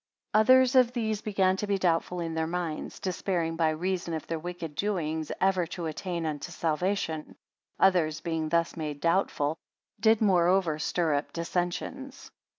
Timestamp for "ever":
5.39-5.67